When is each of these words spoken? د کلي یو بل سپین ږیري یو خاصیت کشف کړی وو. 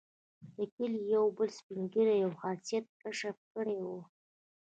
د 0.55 0.57
کلي 0.75 1.01
یو 1.15 1.25
بل 1.37 1.49
سپین 1.59 1.81
ږیري 1.93 2.15
یو 2.23 2.31
خاصیت 2.41 2.85
کشف 3.01 3.37
کړی 3.53 3.77
وو. 3.87 3.99